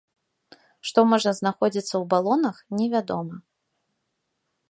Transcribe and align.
Што 0.91 1.03
можа 1.11 1.33
знаходзіцца 1.39 1.91
ў 1.91 2.03
балонах, 2.15 2.57
невядома. 2.79 3.35